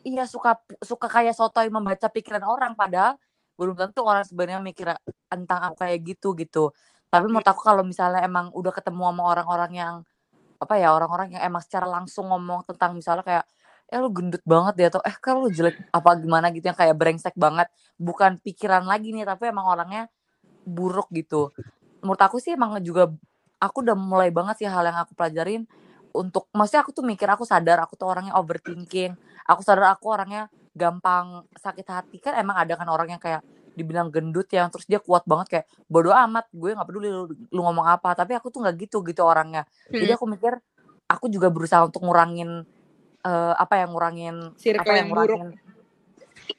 [0.04, 3.16] iya suka suka kayak sotoy membaca pikiran orang padahal
[3.56, 4.87] belum tentu orang sebenarnya mikir
[5.30, 6.74] tentang aku kayak gitu gitu.
[7.08, 9.94] Tapi menurut aku kalau misalnya emang udah ketemu sama orang-orang yang
[10.58, 13.44] apa ya orang-orang yang emang secara langsung ngomong tentang misalnya kayak
[13.94, 16.98] eh lu gendut banget ya atau eh kalau lu jelek apa gimana gitu yang kayak
[16.98, 17.70] brengsek banget.
[17.94, 20.11] Bukan pikiran lagi nih tapi emang orangnya
[20.66, 21.54] buruk gitu.
[22.02, 23.07] Menurut aku sih emang juga
[23.62, 25.62] aku udah mulai banget sih hal yang aku pelajarin
[26.11, 29.14] untuk maksudnya aku tuh mikir aku sadar aku tuh orangnya overthinking.
[29.46, 32.16] Aku sadar aku orangnya gampang sakit hati.
[32.18, 35.66] Kan emang ada kan orang yang kayak dibilang gendut yang terus dia kuat banget kayak
[35.90, 38.14] bodo amat gue nggak peduli lu, lu ngomong apa.
[38.18, 39.62] Tapi aku tuh nggak gitu gitu orangnya.
[39.90, 40.59] Jadi aku mikir
[41.07, 42.66] aku juga berusaha untuk ngurangin
[43.24, 45.37] eh, apa yang ngurangin Circle apa yang buruk.
[45.37, 45.48] ngurangin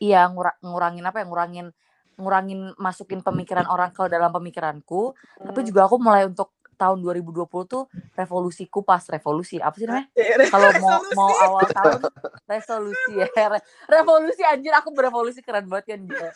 [0.02, 1.68] iya ngura- ngurangin apa ya ngurangin
[2.16, 5.68] ngurangin masukin pemikiran orang ke dalam pemikiranku tapi Hmm.
[5.68, 7.84] juga aku mulai untuk tahun 2020 tuh
[8.16, 12.02] revolusiku pas revolusi apa sih namanya Eh, kalau mau mau awal tahun
[12.48, 16.30] resolusi ya Re- revolusi anjir aku berevolusi keren banget kan dia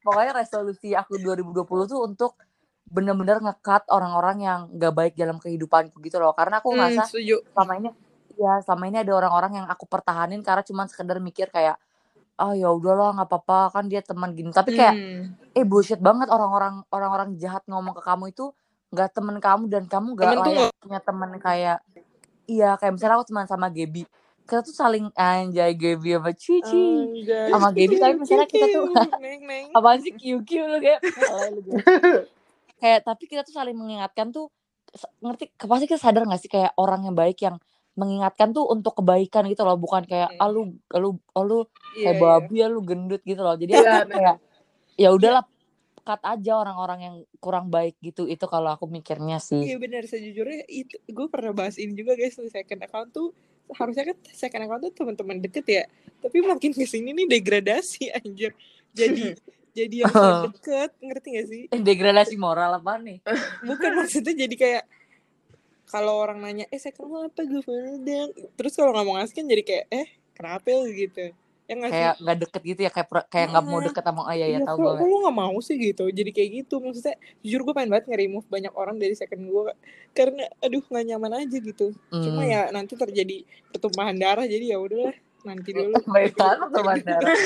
[0.00, 2.38] pokoknya resolusi aku 2020 tuh untuk
[2.84, 7.42] bener-bener ngekat orang-orang yang gak baik dalam kehidupanku gitu loh karena aku Hmm, ngerasa setuju.
[7.50, 7.90] selama ini
[8.36, 11.78] ya selama ini ada orang-orang yang aku pertahanin karena cuma sekedar mikir kayak
[12.34, 14.50] ah ya udahlah nggak apa-apa kan dia teman gini.
[14.50, 15.38] Tapi kayak Hmm.
[15.54, 18.50] eh bullshit banget orang-orang orang-orang jahat ngomong ke kamu itu
[18.90, 21.78] nggak temen kamu dan kamu nggak tuh layak punya temen kayak
[22.46, 24.02] iya kayak misalnya aku teman sama Gaby.
[24.44, 26.84] Kita tuh saling anjay Gaby sama Cici.
[27.00, 27.48] Anjay.
[27.48, 28.84] sama Gaby tapi misalnya kita tuh
[29.78, 31.00] apaan sih QQ lu kayak
[32.76, 34.50] kayak tapi kita tuh saling mengingatkan tuh
[35.18, 37.56] ngerti pasti kita sadar gak sih kayak orang yang baik yang
[37.94, 40.42] mengingatkan tuh untuk kebaikan gitu loh bukan kayak Hmm.
[40.42, 40.62] ah lu
[40.94, 41.58] lu ah, lu
[41.94, 42.22] Iya, kayak iya.
[42.22, 43.54] babi ya lu gendut gitu loh.
[43.54, 44.36] Jadi Iya, aku kayak
[44.94, 45.44] ya udahlah
[46.04, 49.56] cut aja orang-orang yang kurang baik gitu itu kalau aku mikirnya sih.
[49.62, 53.32] Iya benar sejujurnya itu gue pernah bahas ini juga guys tuh second account tuh
[53.72, 55.84] harusnya kan second account tuh teman-teman deket ya
[56.20, 58.52] tapi makin ke sini nih degradasi anjir.
[58.92, 59.32] Jadi
[59.78, 60.12] jadi yang
[60.52, 61.62] deket ngerti gak sih?
[61.72, 63.18] Degradasi moral apa nih?
[63.64, 64.82] Bukan maksudnya jadi kayak
[65.94, 67.42] kalau orang nanya eh second account apa?
[67.46, 67.62] Gue
[68.02, 71.30] dong terus kalau ngomong asli kan jadi kayak eh kenapa lu gitu?
[71.64, 71.96] Ya nggak sih?
[71.96, 73.86] Kayak nggak deket gitu ya kayak kayak nggak mau Heeh.
[73.88, 76.04] deket sama iya ya Iya, tahu kok lu gak mau sih gitu?
[76.10, 76.74] Jadi kayak gitu.
[76.82, 79.72] Maksudnya jujur gue pengen banget nge-remove banyak orang dari second gue
[80.12, 81.86] karena aduh nggak nyaman aja gitu.
[82.10, 82.50] Cuma Hmm.
[82.50, 85.14] ya nanti terjadi pertumpahan darah jadi ya udahlah
[85.46, 85.94] nanti dulu.
[87.06, 87.38] Darah.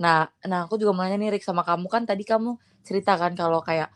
[0.00, 1.86] Nah, nah aku juga mau nanya nih Rick sama kamu.
[1.86, 3.92] Kan tadi kamu cerita kan kalau kayak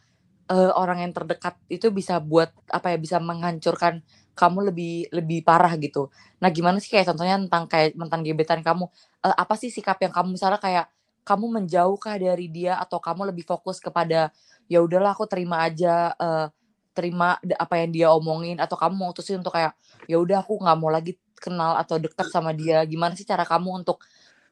[0.50, 4.04] eh, orang yang terdekat itu bisa buat apa ya bisa menghancurkan
[4.34, 6.10] kamu lebih lebih parah gitu.
[6.42, 8.84] Nah, gimana sih kayak contohnya tentang kayak tentang gebetan kamu?
[9.24, 10.86] Eh, apa sih sikap yang kamu misalnya kayak
[11.24, 14.28] kamu menjauhkah dari dia atau kamu lebih fokus kepada
[14.68, 16.46] ya udahlah aku terima aja eh,
[16.94, 19.74] terima apa yang dia omongin atau kamu mau mutusin untuk kayak
[20.06, 22.82] ya udah aku nggak mau lagi kenal atau dekat sama dia.
[22.86, 24.02] Gimana sih cara kamu untuk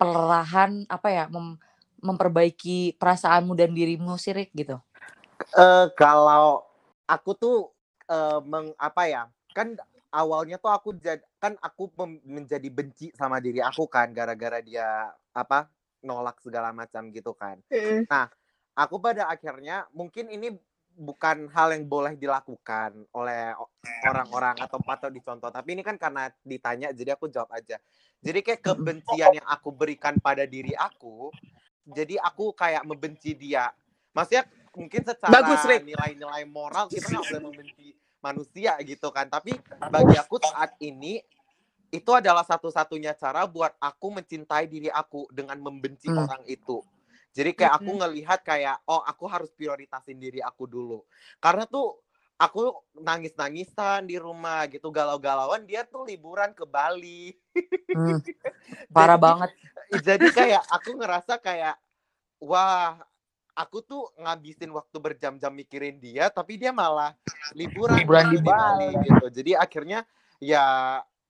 [0.00, 1.58] perlahan apa ya mem-
[2.02, 4.78] memperbaiki perasaanmu dan dirimu sih Rick gitu.
[5.50, 6.62] Eh kalau
[7.10, 7.56] aku tuh
[8.06, 9.76] eh, meng apa ya kan
[10.12, 11.88] awalnya tuh aku jad, kan aku
[12.24, 15.68] menjadi benci sama diri aku kan gara-gara dia apa
[16.04, 17.60] nolak segala macam gitu kan.
[18.08, 18.28] Nah
[18.76, 20.52] aku pada akhirnya mungkin ini
[20.92, 23.56] bukan hal yang boleh dilakukan oleh
[24.04, 27.80] orang-orang atau patut dicontoh tapi ini kan karena ditanya jadi aku jawab aja.
[28.22, 31.32] Jadi kayak kebencian yang aku berikan pada diri aku
[31.88, 33.72] jadi aku kayak membenci dia.
[34.12, 37.86] Maksudnya mungkin secara Bagus, nilai-nilai moral kita nggak boleh membenci
[38.20, 39.28] manusia gitu kan.
[39.28, 39.52] Tapi
[39.88, 41.20] bagi aku saat ini
[41.92, 46.24] itu adalah satu-satunya cara buat aku mencintai diri aku dengan membenci Hmm.
[46.24, 46.80] orang itu.
[47.32, 51.04] Jadi kayak aku ngelihat kayak oh aku harus prioritasin diri aku dulu.
[51.36, 52.00] Karena tuh
[52.36, 57.32] aku nangis-nangisan di rumah gitu galau-galauan dia tuh liburan ke Bali.
[57.92, 58.20] Hmm,
[58.96, 59.50] parah Jadi- banget.
[60.08, 61.76] jadi kayak aku ngerasa kayak
[62.40, 62.96] wah
[63.52, 67.12] aku tuh ngabisin waktu berjam-jam mikirin dia tapi dia malah
[67.52, 70.00] liburan, Liburan di Bali gitu jadi akhirnya
[70.40, 70.64] ya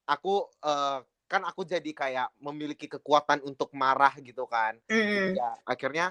[0.06, 5.34] aku eh, kan aku jadi kayak memiliki kekuatan untuk marah gitu kan Mm.
[5.34, 6.06] ya akhirnya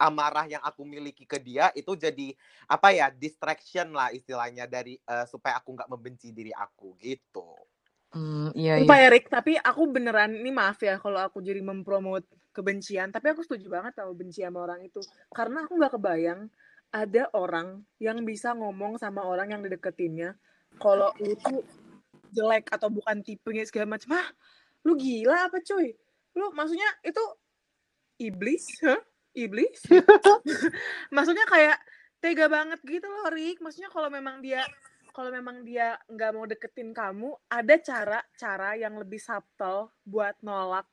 [0.00, 2.34] amarah yang aku miliki ke dia itu jadi
[2.66, 7.56] apa ya distraction lah istilahnya dari eh, supaya aku nggak membenci diri aku gitu
[8.12, 8.84] Hmm, iya iya.
[8.92, 12.20] ya Rick, tapi aku beneran ini maaf ya kalau aku jadi mempromot
[12.52, 15.00] kebencian, tapi aku setuju banget sama benci sama orang itu.
[15.32, 16.40] Karena aku nggak kebayang
[16.92, 20.36] ada orang yang bisa ngomong sama orang yang dideketinnya
[20.76, 21.64] kalau lu tuh
[22.32, 24.16] jelek atau bukan tipenya segala macam.
[24.16, 24.28] Hah?
[24.84, 25.92] Lu gila apa cuy?
[26.36, 27.20] Lu maksudnya itu
[28.20, 28.64] iblis?
[28.84, 29.00] Hah?
[29.36, 29.88] Iblis?
[31.16, 31.76] maksudnya kayak
[32.20, 33.60] tega banget gitu loh Rick.
[33.60, 34.64] Maksudnya kalau memang dia
[35.12, 40.88] kalau memang dia nggak mau deketin kamu, ada cara-cara yang lebih subtle buat nolak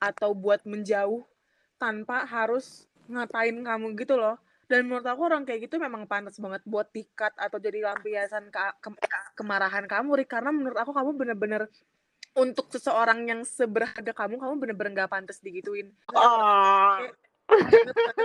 [0.00, 1.22] atau buat menjauh
[1.76, 4.40] tanpa harus ngatain kamu gitu loh.
[4.70, 8.76] Dan menurut aku orang kayak gitu memang pantas banget buat dikat atau jadi lampiasan ke-
[8.78, 10.30] ke- kemarahan kamu, Rik.
[10.30, 11.66] Karena menurut aku kamu bener-bener
[12.38, 15.90] untuk seseorang yang seberharga kamu, kamu bener-bener nggak pantas digituin.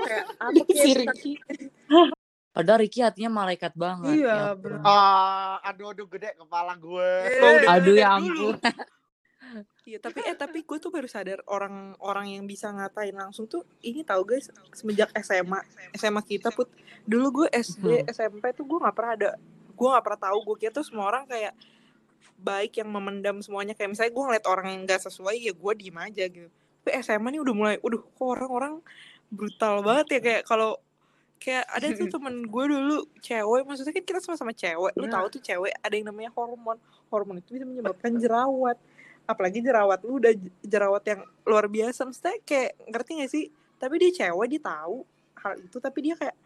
[0.05, 1.33] Kayak apa si kayak Ricky
[2.55, 4.15] Padahal Ricky hatinya malaikat banget.
[4.21, 4.79] Iya, ya bener.
[4.87, 8.55] ah aduh aduh gede kepala gue udah Aduh ya ampun.
[9.85, 14.01] Iya tapi eh tapi gue tuh baru sadar orang-orang yang bisa ngatain langsung tuh ini
[14.01, 15.61] tahu guys semenjak SMA
[15.93, 16.67] SMA kita put.
[17.05, 18.09] Dulu gue SD Hmm.
[18.09, 19.29] SMP tuh gue nggak pernah ada
[19.69, 21.53] gue nggak pernah tahu gue kira tuh semua orang kayak
[22.35, 23.71] baik yang memendam semuanya.
[23.71, 26.49] Kayak misalnya gue ngeliat orang yang nggak sesuai ya gue diem aja gitu.
[26.81, 28.73] Tapi SMA nih udah mulai udah kok orang-orang
[29.27, 30.19] brutal banget ya?
[30.19, 30.81] Kayak kalau
[31.37, 33.61] kayak ada tuh temen gue dulu cewek.
[33.63, 34.97] Maksudnya kan kita sama-sama cewek.
[34.97, 35.21] Lu Nah.
[35.21, 36.81] tahu tuh cewek ada yang namanya hormon.
[37.07, 38.81] Hormon itu bisa menyebabkan jerawat
[39.25, 43.45] apalagi jerawat lu udah jerawat yang luar biasa maksudnya kayak ngerti gak sih?
[43.75, 46.37] Tapi dia cewek dia tahu hal itu tapi dia kayak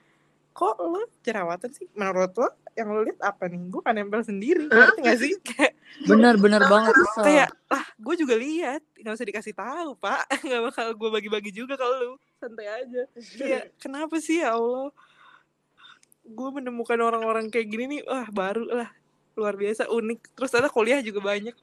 [0.49, 1.87] kok lo jerawatan sih?
[1.93, 3.59] Menurut lo yang lo lihat apa nih?
[3.69, 5.33] Gue kan nempel sendiri ngerti gak sih?
[5.39, 5.73] Kayak
[6.05, 7.23] Bener-bener banget kesel.
[7.23, 10.23] kayak lah gue juga lihat nggak usah dikasih tahu pak.
[10.45, 12.13] Nggak bakal gue bagi-bagi juga kalau lu.
[12.39, 13.03] Santai aja.
[13.35, 14.93] Iya, kenapa sih ya Allah?
[16.23, 18.89] Gue menemukan orang-orang kayak gini nih wah baru lah
[19.33, 21.55] luar biasa unik terus ternyata kuliah juga banyak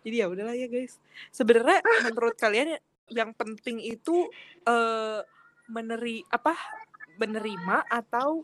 [0.00, 0.96] jadi ya udahlah ya guys
[1.28, 2.78] sebenarnya menurut kalian ya,
[3.10, 4.26] yang penting itu
[4.62, 5.20] eh
[5.66, 6.54] meneri apa
[7.14, 8.42] menerima atau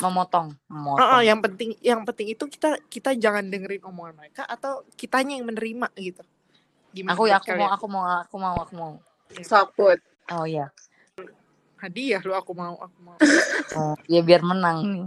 [0.00, 1.12] memotong, Ah, memotong.
[1.12, 5.46] ah, yang penting yang penting itu kita kita jangan dengerin omongan mereka atau kitanya yang
[5.46, 6.24] menerima gitu
[6.90, 7.70] gimana Aku ya aku mau kalian?
[7.70, 8.92] aku mau aku mau aku mau.
[9.40, 10.00] Sokput.
[10.32, 10.72] Oh iya.
[11.76, 13.16] hadiah lu aku mau aku mau
[13.78, 15.06] Oh, ya biar menang nih.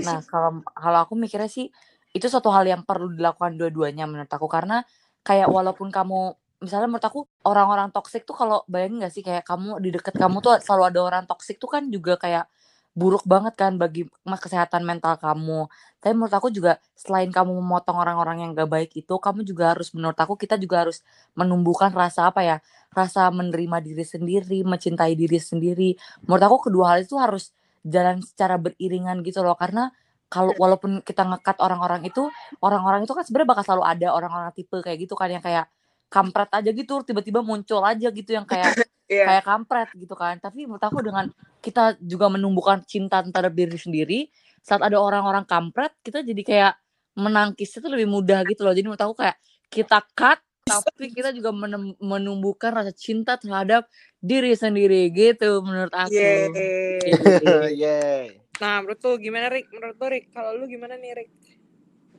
[0.00, 1.68] Nah, kalau kalau aku mikirnya sih
[2.16, 4.80] itu suatu hal yang perlu dilakukan dua-duanya menurut aku karena
[5.20, 6.32] kayak walaupun kamu
[6.64, 10.40] misalnya menurut aku orang-orang toksik tuh kalau bayangin gak sih kayak kamu di deket kamu
[10.40, 12.48] tuh selalu ada orang toksik tuh kan juga kayak
[12.96, 15.68] buruk banget kan bagi kesehatan mental kamu.
[16.00, 19.92] Tapi menurut aku juga selain kamu memotong orang-orang yang gak baik itu, kamu juga harus
[19.92, 21.04] menurut aku kita juga harus
[21.36, 22.56] menumbuhkan rasa apa ya?
[22.96, 25.90] Rasa menerima diri sendiri, mencintai diri sendiri.
[26.24, 27.52] Menurut aku kedua hal itu harus
[27.84, 29.92] jalan secara beriringan gitu loh karena
[30.26, 32.26] kalau walaupun kita ngekat orang-orang itu
[32.58, 35.70] orang-orang itu kan sebenarnya bakal selalu ada orang-orang tipe kayak gitu kan yang kayak
[36.10, 38.74] kampret aja gitu tiba-tiba muncul aja gitu yang kayak
[39.06, 39.22] Iya.
[39.22, 41.30] kayak kampret gitu kan tapi menurut aku dengan
[41.62, 44.18] kita juga menumbuhkan cinta terhadap diri sendiri
[44.66, 46.72] saat ada orang-orang kampret kita jadi kayak
[47.14, 49.38] menangkisnya tuh lebih mudah gitu loh jadi menurut aku kayak
[49.70, 51.54] kita cut tapi kita juga
[52.02, 53.86] menumbuhkan rasa cinta terhadap
[54.18, 56.98] diri sendiri gitu menurut aku Yeay.
[57.78, 58.26] Yeay.
[58.62, 61.30] Nah menurut lu gimana Rick menurut lu Rick kalau lu gimana nih Rick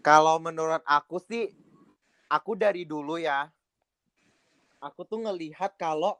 [0.05, 1.51] Kalau menurut aku sih,
[2.31, 3.49] aku dari dulu ya,
[4.79, 6.15] aku tuh ngelihat kalau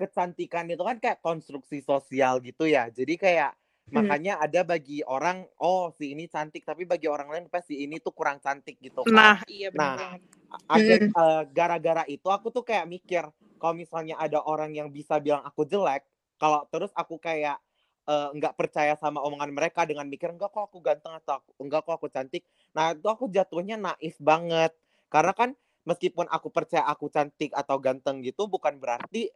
[0.00, 2.88] kecantikan itu kan kayak konstruksi sosial gitu ya.
[2.92, 3.52] Jadi kayak
[3.86, 3.94] Hmm.
[3.94, 8.12] makanya ada bagi orang, oh si ini cantik, tapi bagi orang lain pasti ini tuh
[8.14, 9.30] kurang cantik gitu kan.
[9.30, 10.22] nah iya benar Nah, banget
[10.68, 11.12] akhir Hmm.
[11.20, 13.24] eh, gara-gara itu aku tuh kayak mikir
[13.60, 16.04] kalau misalnya ada orang yang bisa bilang aku jelek
[16.40, 17.58] kalau terus aku kayak
[18.06, 21.82] eh, nggak percaya sama omongan mereka dengan mikir enggak kok aku ganteng atau aku, enggak
[21.84, 22.42] kok aku cantik.
[22.72, 24.72] Nah itu aku jatuhnya naif banget.
[25.10, 25.50] Karena kan
[25.86, 29.30] meskipun aku percaya aku cantik atau ganteng gitu bukan berarti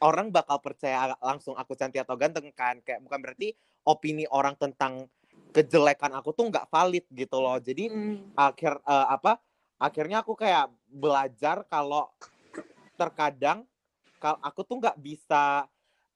[0.00, 2.82] orang bakal percaya langsung aku cantik atau ganteng kan.
[2.82, 3.54] Kayak bukan berarti
[3.86, 5.06] opini orang tentang
[5.50, 7.58] kejelekan aku tuh nggak valid gitu loh.
[7.58, 8.34] Jadi Hmm.
[8.38, 9.38] akhir eh, apa
[9.80, 12.10] akhirnya aku kayak belajar kalau
[13.00, 13.64] terkadang
[14.20, 15.64] kalau aku tuh nggak bisa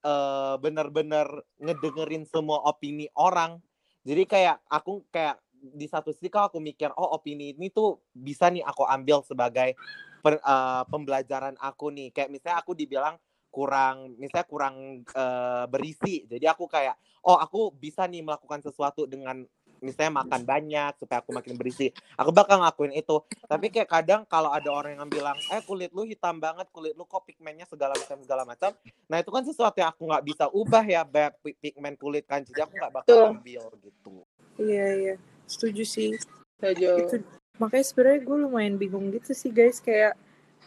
[0.04, 3.58] eh, bener-bener ngedengerin semua opini orang.
[4.04, 8.52] Jadi kayak aku kayak di satu sisi kalau aku mikir oh opini ini tuh bisa
[8.52, 9.72] nih aku ambil sebagai
[10.20, 12.12] per- eh, pembelajaran aku nih.
[12.12, 13.16] Kayak misalnya aku dibilang
[13.48, 14.74] kurang misalnya kurang
[15.08, 16.28] eh, berisi.
[16.28, 19.48] Jadi aku kayak oh aku bisa nih melakukan sesuatu dengan
[19.84, 21.92] misalnya makan banyak supaya aku makin berisi.
[22.16, 23.20] Aku bakal ngelakuin itu.
[23.44, 27.04] Tapi kayak kadang kalau ada orang yang bilang eh kulit lu hitam banget kulit lu
[27.04, 28.72] kok pigmennya segala macam segala macam.
[29.06, 32.40] Nah itu kan sesuatu yang aku nggak bisa ubah ya Beb, pi- pigmen kulit kan.
[32.40, 33.28] Jadi aku nggak bakal Betul.
[33.36, 34.14] ambil gitu.
[34.58, 35.14] Iya iya.
[35.44, 36.10] Setuju sih.
[36.58, 36.90] Setuju.
[37.04, 37.16] itu
[37.54, 39.78] makanya sebenarnya gue lumayan bingung gitu sih guys.
[39.82, 40.16] Kayak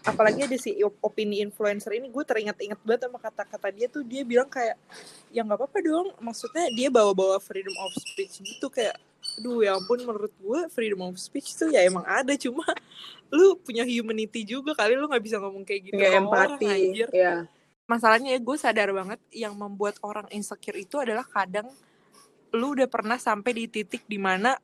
[0.06, 4.06] apalagi ada si op- opini influencer ini gue teringat-ingat banget sama kata-kata dia tuh.
[4.06, 4.78] Dia bilang kayak
[5.34, 6.08] ya nggak apa-apa dong.
[6.22, 8.68] Maksudnya dia bawa-bawa freedom of speech gitu.
[8.70, 9.00] Kayak
[9.38, 12.66] aduh ya ampun menurut gue freedom of speech tuh ya emang ada cuma
[13.30, 16.66] lu punya humanity juga kali lu nggak bisa ngomong kayak gitu Nggak orang, empati.
[16.68, 17.10] anjir.
[17.14, 17.36] Iya.
[17.86, 21.70] masalahnya ya gue sadar banget yang membuat orang insecure itu adalah kadang
[22.52, 24.58] lu udah pernah sampai di titik di mana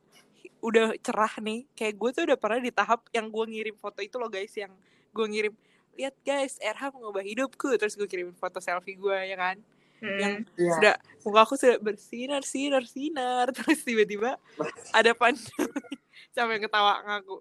[0.59, 4.15] udah cerah nih kayak gue tuh udah pernah di tahap yang gue ngirim foto itu
[4.15, 4.71] loh guys yang
[5.12, 5.53] gue ngirim
[5.93, 9.55] lihat guys RH mengubah hidupku terus gue kirim foto selfie gue ya kan
[10.03, 10.73] yang Iya.
[10.75, 13.45] sudah muka aku sudah bersinar sinar sinar.
[13.57, 14.35] Terus tiba-tiba
[14.99, 15.47] ada pandemi.
[16.35, 17.35] Sampai ketawa ngaku.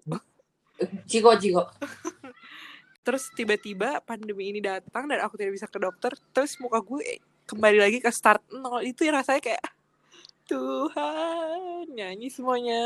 [1.05, 1.63] Ciko Ciko.
[3.03, 6.15] Terus tiba-tiba pandemi ini datang dan aku tidak bisa ke dokter.
[6.31, 8.79] Terus muka gue kembali lagi ke start nol.
[8.79, 9.63] Itu yang rasanya kayak
[10.47, 12.83] Tuhan nyanyi semuanya.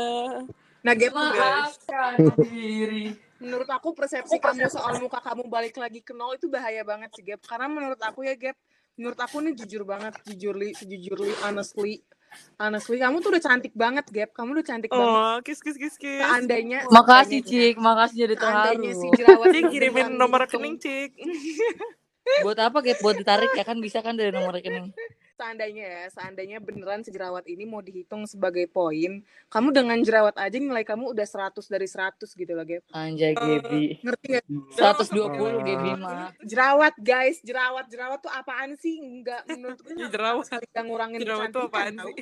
[0.78, 2.14] Nah, Gap, maafkan
[2.46, 3.10] diri.
[3.38, 7.22] Menurut aku persepsi kamu soal muka kamu balik lagi ke nol itu bahaya banget sih,
[7.26, 7.42] Gap.
[7.46, 8.54] Karena menurut aku ya, Gap,
[8.98, 12.02] menurut aku nih jujur banget, jujurly, sejujurly, honestly,
[12.58, 14.30] honestly, kamu tuh udah cantik banget, Gap.
[14.34, 15.22] Kamu udah cantik banget.
[15.24, 16.20] oh kiss kiss kiss kiss.
[16.20, 17.78] Seandainya, makasih Cik.
[17.78, 20.60] makasih jadi Seandainya terharu si jerawat Cik kirimin nomor dihitung.
[20.60, 21.10] rekening cik.
[22.44, 22.98] Buat apa Gap?
[23.00, 23.64] Buat ditarik ya?
[23.64, 24.92] Kan bisa kan dari nomor rekening
[25.38, 30.82] seandainya ya, seandainya beneran sejerawat ini mau dihitung sebagai poin, kamu dengan jerawat aja nilai
[30.82, 32.82] kamu udah 100 dari 100 gitu loh, Gap.
[32.90, 34.02] Anjay Gaby.
[34.02, 34.44] Ngerti gak?
[34.74, 36.34] 120 Gaby mah.
[36.42, 37.38] Jerawat, guys.
[37.40, 38.98] Jerawat, jerawat tuh apaan sih?
[38.98, 40.42] Enggak menurut gue Ya, jerawat.
[40.42, 42.10] sama sekali nggak ngurangin Jerawat tuh apaan tau.
[42.10, 42.16] sih?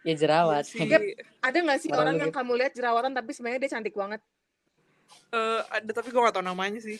[0.00, 0.64] Ya jerawat.
[0.64, 0.88] Sih.
[0.88, 1.02] Gap,
[1.44, 4.20] Ada nggak sih orang lu, yang kamu lihat jerawatan tapi sebenarnya dia cantik banget?
[5.30, 6.96] Eh, ada tapi gue gak tau namanya sih.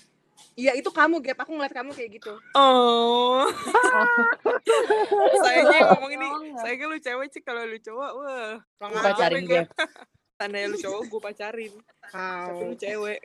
[0.55, 1.42] Iya, itu kamu, Gap.
[1.42, 2.35] Aku ngeliat kamu kayak gitu.
[2.53, 3.48] Oh.
[5.42, 8.53] sayangnya ngomong ini, sayangnya lu cewek sih kalau lu cowok, wah.
[8.61, 9.66] Gue pacarin Gap.
[10.38, 11.72] Tandanya lu cowok, gue pacarin.
[12.11, 12.81] Tapi lu Wow.
[12.81, 13.20] cewek.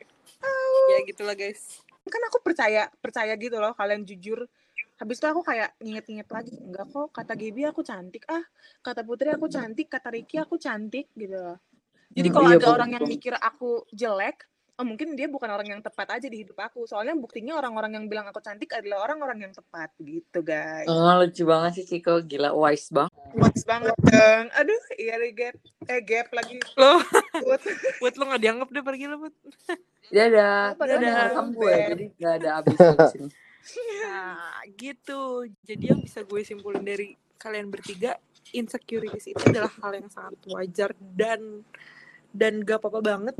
[0.86, 1.82] Ya gitulah guys.
[2.06, 4.46] Kan aku percaya, percaya gitu loh kalian jujur.
[4.96, 6.56] Habis itu aku kayak nginget-nginget lagi.
[6.56, 8.24] Enggak kok, kata Gaby aku cantik.
[8.30, 8.44] Ah,
[8.80, 9.92] kata Putri aku cantik.
[9.92, 11.58] Kata Ricky aku cantik gitu loh.
[12.16, 12.76] Jadi Hmm, kalau iya, ada betul.
[12.80, 16.60] orang yang mikir aku jelek, oh mungkin dia bukan orang yang tepat aja di hidup
[16.60, 16.84] aku.
[16.84, 20.84] Soalnya buktinya orang-orang yang bilang aku cantik adalah orang-orang yang tepat gitu guys.
[20.84, 22.20] Oh, lucu banget sih Ciko.
[22.20, 23.12] Gila, wise banget.
[23.32, 24.46] Wise banget dong.
[24.52, 25.56] Aduh, iya deh Gap.
[25.88, 26.60] Eh Gap lagi.
[26.76, 27.00] Lo,
[28.00, 29.34] buat lu gak dianggap deh pergi lu, Put.
[30.14, 30.76] Dadah.
[30.76, 31.00] Oh, Dadah.
[31.00, 31.72] mau Rekam gue.
[31.72, 31.88] Beb.
[31.88, 32.76] Jadi gak ada habis
[33.12, 33.30] sini.
[33.66, 35.42] Nah, gitu.
[35.66, 38.14] Jadi yang bisa gue simpulin dari kalian bertiga,
[38.54, 41.66] insecurities itu adalah hal yang sangat wajar dan
[42.30, 43.36] dan gak apa-apa banget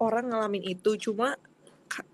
[0.00, 0.96] orang ngalamin itu.
[0.96, 1.36] Cuma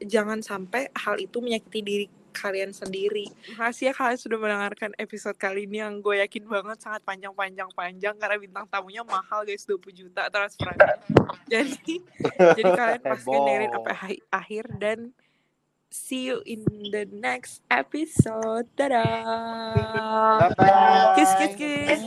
[0.03, 3.33] jangan sampai hal itu menyakiti diri kalian sendiri.
[3.57, 8.37] Makasih ya kalian sudah mendengarkan episode kali ini yang gue yakin banget sangat panjang-panjang-panjang karena
[8.37, 11.01] bintang tamunya mahal guys 20 juta transferannya.
[11.53, 12.03] Jadi
[12.35, 15.15] jadi kalian pasti dengerin sampai hai- akhir dan
[15.95, 18.67] see you in the next episode.
[18.75, 19.71] Dadah.
[20.43, 21.15] Bye-bye.
[21.15, 22.03] Kiss kiss kiss.